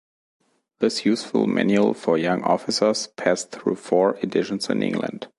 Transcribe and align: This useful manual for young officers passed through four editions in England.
This 0.79 1.05
useful 1.05 1.45
manual 1.45 1.93
for 1.93 2.17
young 2.17 2.41
officers 2.41 3.05
passed 3.05 3.51
through 3.51 3.75
four 3.75 4.15
editions 4.23 4.67
in 4.67 4.81
England. 4.81 5.27